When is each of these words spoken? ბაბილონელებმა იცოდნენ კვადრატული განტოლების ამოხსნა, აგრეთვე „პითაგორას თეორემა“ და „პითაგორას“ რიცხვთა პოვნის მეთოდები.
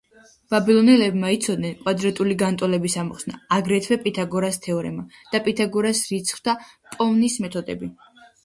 ბაბილონელებმა 0.51 1.29
იცოდნენ 1.33 1.75
კვადრატული 1.81 2.37
განტოლების 2.43 2.95
ამოხსნა, 3.03 3.37
აგრეთვე 3.59 3.99
„პითაგორას 4.07 4.59
თეორემა“ 4.67 5.07
და 5.35 5.43
„პითაგორას“ 5.49 6.03
რიცხვთა 6.15 6.59
პოვნის 6.97 7.39
მეთოდები. 7.47 7.93